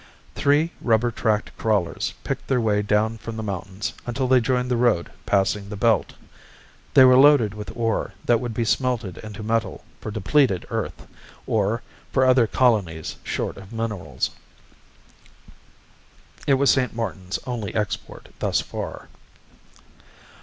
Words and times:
Three 0.33 0.71
rubber 0.81 1.11
tracked 1.11 1.55
crawlers 1.59 2.15
picked 2.23 2.47
their 2.47 2.59
way 2.59 2.81
down 2.81 3.19
from 3.19 3.37
the 3.37 3.43
mountains 3.43 3.93
until 4.07 4.27
they 4.27 4.41
joined 4.41 4.71
the 4.71 4.75
road 4.75 5.11
passing 5.27 5.69
the 5.69 5.75
belt. 5.75 6.13
They 6.95 7.05
were 7.05 7.15
loaded 7.17 7.53
with 7.53 7.71
ore 7.77 8.15
that 8.25 8.39
would 8.39 8.51
be 8.55 8.65
smelted 8.65 9.19
into 9.19 9.43
metal 9.43 9.83
for 9.99 10.09
depleted 10.09 10.65
Earth, 10.71 11.05
or 11.45 11.83
for 12.11 12.25
other 12.25 12.47
colonies 12.47 13.17
short 13.23 13.57
of 13.57 13.71
minerals. 13.71 14.31
It 16.47 16.55
was 16.55 16.71
St. 16.71 16.95
Martin's 16.95 17.37
only 17.45 17.71
export 17.75 18.29
thus 18.39 18.59
far. 18.59 19.07